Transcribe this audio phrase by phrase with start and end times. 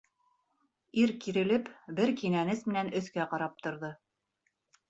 [1.01, 1.69] Ир кирелеп,
[2.01, 3.93] бер кинәнес менән өҫкә ҡарап торҙо.